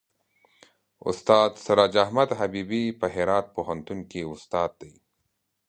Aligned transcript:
استاد 1.09 1.51
سراج 1.65 1.93
احمد 2.05 2.29
حبیبي 2.39 2.83
په 2.99 3.05
هرات 3.15 3.45
پوهنتون 3.55 3.99
کې 4.11 4.21
استاد 4.33 4.71
دی. 4.81 4.93